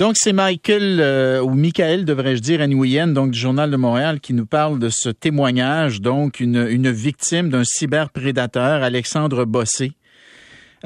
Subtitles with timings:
[0.00, 4.32] Donc, c'est Michael, euh, ou Michael, devrais-je dire, Nguyen, donc du Journal de Montréal, qui
[4.32, 9.92] nous parle de ce témoignage, donc une, une victime d'un cyberprédateur, Alexandre Bossé.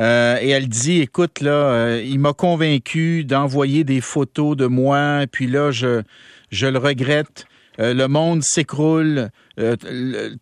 [0.00, 5.26] Euh, et elle dit, écoute, là, euh, il m'a convaincu d'envoyer des photos de moi,
[5.30, 6.02] puis là, je,
[6.50, 7.46] je le regrette.
[7.78, 9.30] Le monde s'écroule,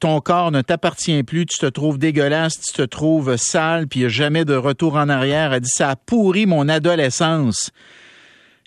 [0.01, 4.03] ton corps ne t'appartient plus, tu te trouves dégueulasse, tu te trouves sale, puis il
[4.03, 5.55] n'y a jamais de retour en arrière.
[5.55, 7.71] Elle dit, ça a pourri mon adolescence.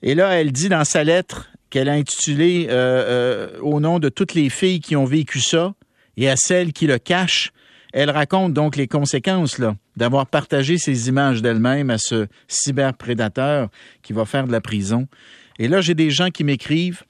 [0.05, 2.69] Et là, elle dit dans sa lettre qu'elle a intitulée
[3.61, 5.73] au nom de toutes les filles qui ont vécu ça
[6.15, 7.51] et à celles qui le cachent,
[7.91, 13.69] elle raconte donc les conséquences là, d'avoir partagé ces images d'elle-même à ce cyberprédateur
[14.03, 15.07] qui va faire de la prison.
[15.59, 17.03] Et là, j'ai des gens qui m'écrivent.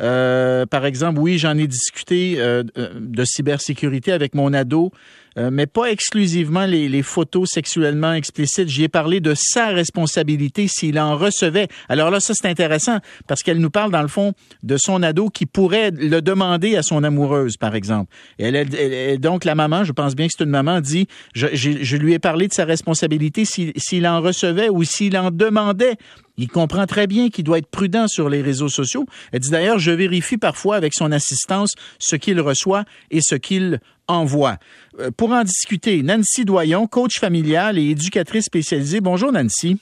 [0.00, 4.90] Euh, par exemple, oui, j'en ai discuté euh, de cybersécurité avec mon ado.
[5.38, 8.68] Euh, mais pas exclusivement les, photos sexuellement explicites.
[8.68, 11.68] J'y ai parlé de sa responsabilité s'il en recevait.
[11.88, 14.32] Alors là, ça c'est intéressant parce qu'elle nous parle dans le fond
[14.62, 18.14] de son ado qui pourrait le demander à son amoureuse, par exemple.
[18.38, 21.96] Et elle, donc la maman, je pense bien que c'est une maman, dit je, je,
[21.96, 25.96] lui ai parlé de sa responsabilité s'il en recevait ou s'il en demandait.
[26.38, 29.04] Il comprend très bien qu'il doit être prudent sur les réseaux sociaux.
[29.32, 33.80] Elle dit d'ailleurs, je vérifie parfois avec son assistance ce qu'il reçoit et ce qu'il
[34.08, 34.56] envoie.
[34.98, 39.00] Euh, pour en discuter, Nancy Doyon, coach familial et éducatrice spécialisée.
[39.00, 39.78] Bonjour Nancy.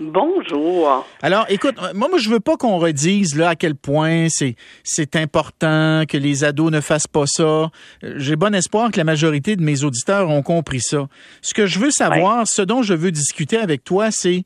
[0.00, 1.04] Bonjour.
[1.22, 5.16] Alors, écoute, moi, moi je veux pas qu'on redise là à quel point c'est c'est
[5.16, 7.42] important que les ados ne fassent pas ça.
[7.42, 7.70] Euh,
[8.16, 11.08] j'ai bon espoir que la majorité de mes auditeurs ont compris ça.
[11.42, 14.44] Ce que je veux savoir, ce dont je veux discuter avec toi, c'est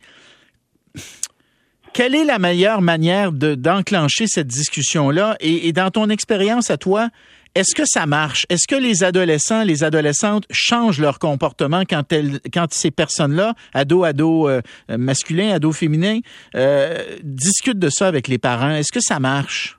[1.92, 6.70] quelle est la meilleure manière de d'enclencher cette discussion là et, et dans ton expérience
[6.70, 7.10] à toi,
[7.54, 8.46] est-ce que ça marche?
[8.48, 14.06] Est-ce que les adolescents, les adolescentes changent leur comportement quand elles, quand ces personnes-là, ados,
[14.06, 16.20] ados euh, masculins, ados féminins,
[16.54, 18.70] euh, discutent de ça avec les parents?
[18.70, 19.78] Est-ce que ça marche?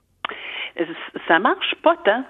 [1.27, 2.23] Ça marche pas tant.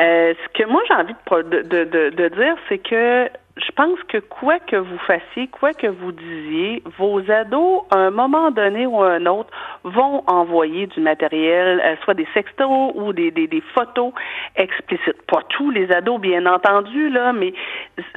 [0.00, 3.98] Euh, ce que moi j'ai envie de, de, de, de dire, c'est que je pense
[4.08, 8.86] que quoi que vous fassiez, quoi que vous disiez, vos ados, à un moment donné
[8.86, 9.50] ou à un autre,
[9.82, 14.12] vont envoyer du matériel, euh, soit des sextos ou des, des, des, photos
[14.56, 15.22] explicites.
[15.26, 17.54] Pas tous les ados, bien entendu, là, mais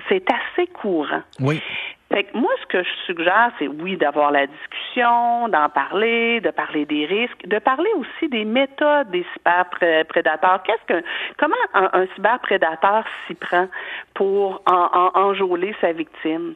[0.09, 1.21] c'est assez courant.
[1.39, 1.61] Oui.
[2.11, 6.49] Fait que moi, ce que je suggère, c'est oui, d'avoir la discussion, d'en parler, de
[6.49, 10.63] parler des risques, de parler aussi des méthodes des cyberprédateurs.
[10.63, 11.05] Qu'est-ce que,
[11.37, 13.67] comment un, cyberprédateur s'y prend
[14.15, 16.55] pour en, enjôler sa victime?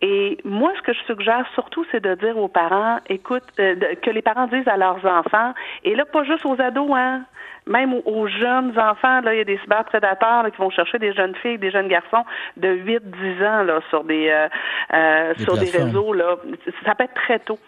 [0.00, 4.10] Et moi, ce que je suggère surtout, c'est de dire aux parents, écoute, euh, que
[4.10, 5.52] les parents disent à leurs enfants,
[5.84, 7.22] et là, pas juste aux ados, hein,
[7.66, 11.34] même aux, jeunes enfants, là, il y a des cyberprédateurs qui vont chercher des jeunes
[11.36, 12.24] filles, des jeunes garçons
[12.56, 14.48] de 8, 10 ans là, sur des euh,
[14.94, 16.12] euh sur des réseaux.
[16.12, 16.36] Là.
[16.84, 17.58] Ça peut être très tôt.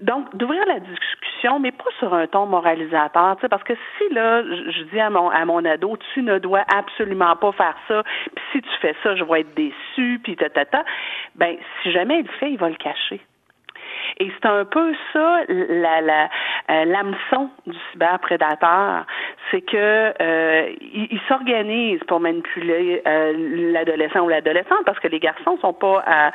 [0.00, 4.84] Donc, d'ouvrir la discussion, mais pas sur un ton moralisateur, parce que si là, je
[4.92, 8.04] dis à mon à mon ado, tu ne dois absolument pas faire ça,
[8.34, 10.84] puis si tu fais ça, je vais être déçu, puis ta ta ta,
[11.34, 13.20] ben si jamais il le fait, il va le cacher.
[14.18, 16.28] Et c'est un peu ça la, la
[16.70, 19.06] euh, l'hameçon du cyberprédateur,
[19.50, 25.56] c'est que euh, il, s'organise pour manipuler euh, l'adolescent ou l'adolescente parce que les garçons
[25.62, 26.32] sont pas à,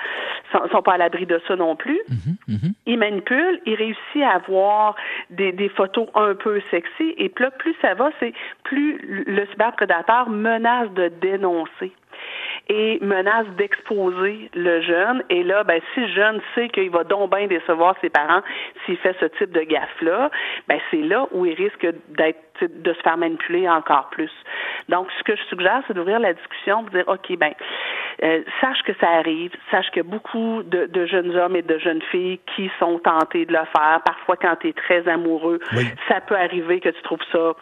[0.51, 1.99] sont, pas à l'abri de ça non plus.
[2.09, 2.73] Mm-hmm, mm-hmm.
[2.87, 4.95] Il manipule, il réussit à avoir
[5.29, 8.33] des, des photos un peu sexy et là, plus ça va, c'est
[8.63, 11.91] plus le cyberprédateur menace de dénoncer
[12.69, 15.23] et menace d'exposer le jeune.
[15.29, 18.41] Et là, ben, si le jeune sait qu'il va donc bien décevoir ses parents
[18.85, 20.31] s'il fait ce type de gaffe-là,
[20.67, 24.31] ben, c'est là où il risque d'être de se faire manipuler encore plus.
[24.87, 27.53] Donc, ce que je suggère, c'est d'ouvrir la discussion, de dire, OK, ben,
[28.23, 32.01] euh, sache que ça arrive, sache que beaucoup de, de, jeunes hommes et de jeunes
[32.11, 35.59] filles qui sont tentés de le faire, parfois quand tu es très amoureux,
[36.07, 37.53] ça peut arriver que tu trouves ça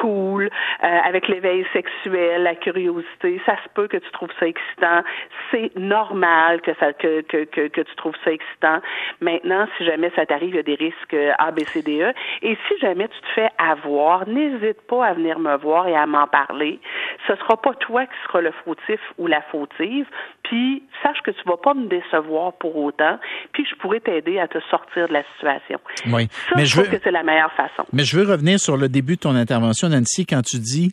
[0.00, 3.40] cool, euh, avec l'éveil sexuel, la curiosité.
[3.46, 5.02] Ça se peut que tu trouves ça excitant.
[5.50, 8.80] C'est normal que, ça, que, que, que, que, tu trouves ça excitant.
[9.20, 12.12] Maintenant, si jamais ça t'arrive, il y a des risques A, B, C, D, E.
[12.42, 16.06] Et si jamais tu te fais avoir, n'hésite pas à venir me voir et à
[16.06, 16.78] m'en parler.
[17.26, 20.06] Ce sera pas toi qui sera le fautif ou la fautive.
[20.48, 23.18] Puis, sache que tu vas pas me décevoir pour autant.
[23.52, 25.78] Puis, je pourrais t'aider à te sortir de la situation.
[26.06, 26.28] Oui.
[26.48, 27.84] Ça, Mais je, trouve que c'est la meilleure façon.
[27.92, 30.92] Mais je veux revenir sur le début de ton intervention Nancy, quand tu dis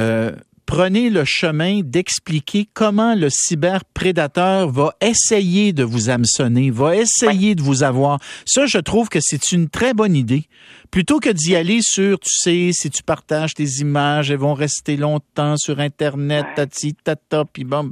[0.00, 0.32] euh,
[0.68, 7.62] prenez le chemin d'expliquer comment le cyberprédateur va essayer de vous hameçonner, va essayer de
[7.62, 8.20] vous avoir.
[8.44, 10.44] Ça, je trouve que c'est une très bonne idée.
[10.90, 14.98] Plutôt que d'y aller sur, tu sais, si tu partages tes images, elles vont rester
[14.98, 17.90] longtemps sur Internet, tati, tata, puis bon,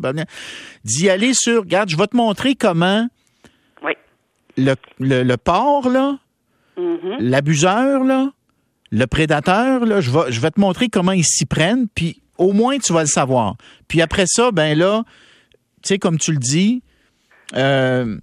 [0.84, 3.08] d'y aller sur, regarde, je vais te montrer comment
[4.58, 6.18] le, le, le porc, là,
[6.78, 7.16] Mhm.
[7.20, 8.32] L'abuseur, là,
[8.90, 12.52] le prédateur, là, je vais, je vais te montrer comment ils s'y prennent, puis au
[12.52, 13.54] moins tu vas le savoir.
[13.88, 15.02] Puis après ça, ben là,
[15.82, 16.82] tu sais, comme tu le dis,
[17.54, 18.16] euh,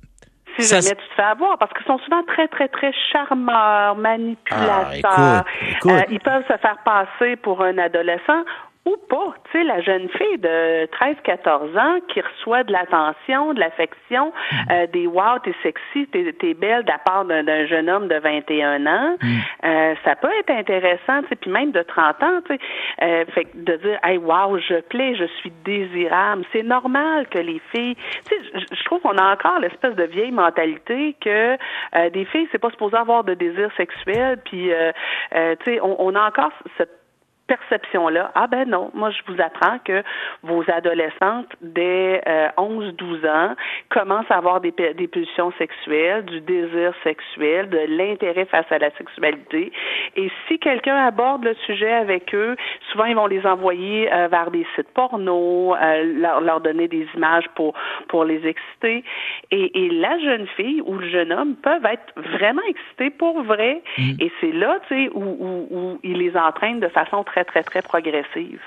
[0.57, 3.95] si Ça jamais tu te fais avoir, parce qu'ils sont souvent très, très, très charmeurs,
[3.95, 5.01] manipulateurs.
[5.03, 5.91] Ah, écoute, écoute.
[5.91, 8.43] Euh, ils peuvent se faire passer pour un adolescent
[8.85, 9.33] ou pas.
[9.45, 14.33] Tu sais, la jeune fille de 13-14 ans qui reçoit de l'attention, de l'affection,
[14.71, 18.07] euh, des wow, t'es sexy, t'es, t'es belle de la part d'un, d'un jeune homme
[18.07, 19.15] de 21 ans,
[19.63, 22.59] euh, ça peut être intéressant, tu sais, puis même de 30 ans, tu sais,
[23.01, 26.43] euh, fait que de dire, hey, wow, je plais, je suis désirable.
[26.51, 27.95] C'est normal que les filles,
[28.25, 31.57] tu sais, je, je trouve qu'on a encore l'espèce de vieille mentalité que
[31.95, 34.91] euh, des filles, c'est pas supposé avoir de désir sexuel, puis, euh,
[35.35, 37.02] euh, tu sais, on, on a encore cette
[37.47, 38.31] perception-là.
[38.35, 40.03] Ah ben non, moi je vous apprends que
[40.43, 43.55] vos adolescentes dès euh, 11-12 ans
[43.89, 49.71] commencent à avoir des, pulsions sexuelles, du désir sexuel, de l'intérêt face à la sexualité.
[50.15, 52.55] Et si quelqu'un aborde le sujet avec eux,
[52.91, 57.07] souvent ils vont les envoyer euh, vers des sites porno, euh, leur, leur donner des
[57.15, 57.73] images pour
[58.07, 59.03] pour les exciter.
[59.51, 63.81] Et, et la jeune fille ou le jeune homme peuvent être vraiment excités pour vrai.
[63.97, 67.63] Et c'est là, tu sais, où, où, où ils les entraînent de façon très, très,
[67.63, 68.61] très progressive.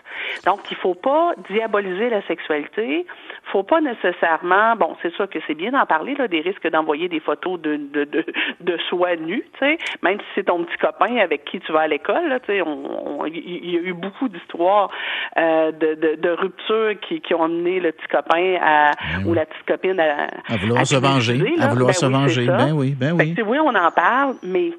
[0.45, 3.07] Donc, il faut pas diaboliser la sexualité.
[3.53, 7.09] faut pas nécessairement, bon, c'est sûr que c'est bien d'en parler, là, des risques d'envoyer
[7.09, 8.25] des photos de, de, de,
[8.61, 11.81] de soi nu, tu sais, même si c'est ton petit copain avec qui tu vas
[11.81, 12.63] à l'école, là, tu sais,
[13.29, 14.91] il y a eu beaucoup d'histoires
[15.39, 18.91] euh, de, de, de ruptures qui, qui ont amené le petit copain à,
[19.27, 21.73] ou la petite copine à, À vouloir se se venger, suicider, à là.
[21.73, 22.47] vouloir Ben se oui, venger.
[22.47, 23.35] Ben oui, ben oui.
[23.35, 24.73] que, oui, on en parle, mais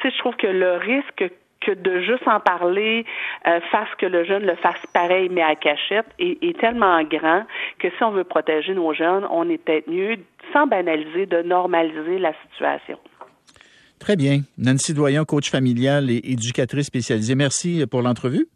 [0.00, 1.24] tu sais, je trouve que le risque
[1.60, 3.04] que de juste en parler
[3.46, 7.44] euh, fasse que le jeune le fasse pareil mais à cachette est, est tellement grand
[7.78, 10.16] que si on veut protéger nos jeunes, on est peut-être mieux,
[10.52, 12.98] sans banaliser, de normaliser la situation.
[13.98, 14.42] Très bien.
[14.56, 17.34] Nancy Doyon, coach familial et éducatrice spécialisée.
[17.34, 18.46] Merci pour l'entrevue.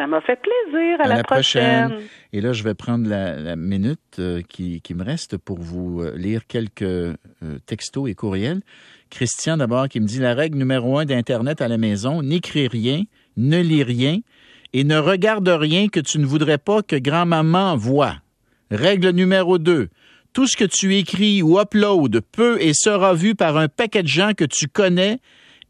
[0.00, 0.96] Ça m'a fait plaisir.
[1.00, 1.98] À, la, prochaine.
[2.32, 6.00] Et là, je vais prendre la, la minute euh, qui, qui me reste pour vous
[6.00, 7.14] euh, lire quelques euh,
[7.66, 8.62] textos et courriels.
[9.10, 13.02] Christian, d'abord, qui me dit la règle numéro un d'Internet à la maison, n'écris rien,
[13.36, 14.20] ne lis rien
[14.72, 18.14] et ne regarde rien que tu ne voudrais pas que grand-maman voie.
[18.70, 19.90] Règle numéro deux,
[20.32, 24.08] tout ce que tu écris ou uploads peut et sera vu par un paquet de
[24.08, 25.18] gens que tu connais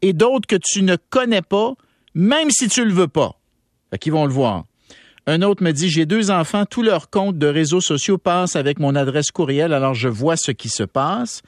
[0.01, 1.73] et d'autres que tu ne connais pas,
[2.15, 3.40] même si tu le veux pas.
[3.91, 4.65] Fait qu'ils vont le voir.
[5.27, 8.79] Un autre me dit, j'ai deux enfants, tous leurs comptes de réseaux sociaux passent avec
[8.79, 11.43] mon adresse courriel, alors je vois ce qui se passe.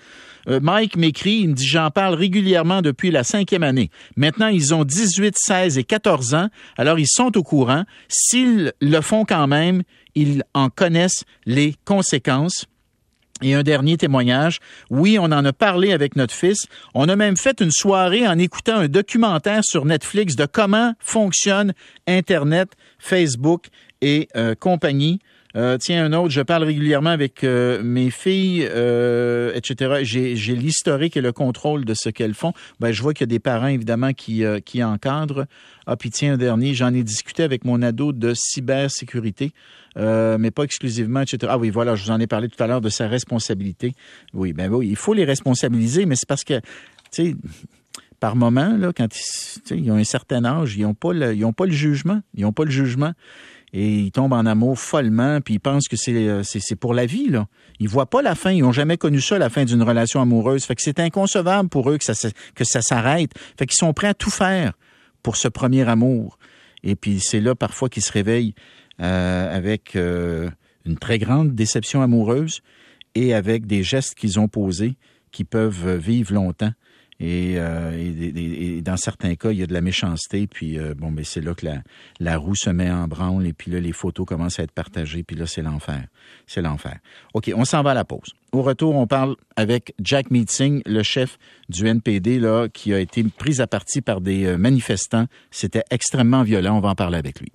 [0.47, 3.89] Euh, Mike m'écrit, il me dit, j'en parle régulièrement depuis la cinquième année.
[4.15, 7.83] Maintenant, ils ont 18, 16 et 14 ans, alors ils sont au courant.
[8.09, 9.81] S'ils le font quand même,
[10.13, 12.67] ils en connaissent les conséquences.
[13.43, 14.59] Et un dernier témoignage.
[14.89, 16.67] Oui, on en a parlé avec notre fils.
[16.93, 21.73] On a même fait une soirée en écoutant un documentaire sur Netflix de comment fonctionne
[22.07, 22.69] Internet,
[22.99, 23.67] Facebook
[24.01, 25.19] et euh, compagnie.
[25.55, 29.99] Euh, tiens, un autre, je parle régulièrement avec euh, mes filles, euh, etc.
[30.01, 32.53] J'ai, l'historique et le contrôle de ce qu'elles font.
[32.79, 35.45] Ben, je vois qu'il y a des parents, évidemment, qui, euh, qui encadrent.
[35.85, 39.51] Ah, puis tiens, un dernier, j'en ai discuté avec mon ado de cybersécurité,
[39.97, 41.51] euh, mais pas exclusivement, etc.
[41.53, 43.93] Ah oui, voilà, je vous en ai parlé tout à l'heure de sa responsabilité.
[44.33, 46.63] Oui, ben oui, il faut les responsabiliser, mais c'est parce que, tu
[47.11, 47.35] sais,
[48.19, 51.53] par moment, là, quand ils, ils ont un certain âge, ils n'ont pas, ils ont
[51.53, 52.21] pas le jugement.
[52.33, 53.11] Ils n'ont pas le jugement.
[53.73, 56.93] Et ils tombent en amour follement, puis ils pensent que c'est, euh, c'est, c'est pour
[56.93, 57.29] la vie.
[57.29, 57.47] Là.
[57.79, 58.51] Ils voient pas la fin.
[58.51, 60.63] Ils n'ont jamais connu ça, la fin d'une relation amoureuse.
[60.63, 63.31] Fait que c'est inconcevable pour eux que ça, que ça s'arrête.
[63.57, 64.73] Fait qu'ils sont prêts à tout faire
[65.23, 66.37] pour ce premier amour.
[66.83, 68.53] Et puis c'est là parfois qu'ils se réveillent
[69.01, 70.49] euh, avec euh,
[70.85, 72.61] une très grande déception amoureuse
[73.15, 74.97] et avec des gestes qu'ils ont posés
[75.31, 76.73] qui peuvent vivre longtemps.
[77.25, 80.45] Et, euh, et- dans certains cas, il y a de la méchanceté.
[80.45, 81.81] Puis euh, bon, ben c'est là que la,
[82.19, 83.47] la roue se met en branle.
[83.47, 85.23] Et puis là, les photos commencent à être partagées.
[85.23, 86.05] Puis là, c'est l'enfer.
[86.47, 86.97] C'est l'enfer.
[87.33, 88.33] OK, on s'en va à la pause.
[88.51, 91.37] Au retour, on parle avec Jack Meeting, le chef
[91.69, 95.27] du NPD, là, qui a été pris à partie par des euh, manifestants.
[95.49, 96.77] C'était extrêmement violent.
[96.77, 97.51] On va en parler avec lui.